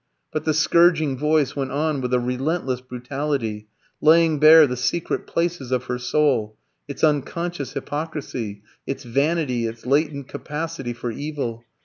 [0.31, 3.67] But the scourging voice went on with a relentless brutality,
[4.01, 10.27] laying bare the secret places of her soul, its unconscious hypocrisy, its vanity, its latent
[10.27, 11.63] capacity for evil.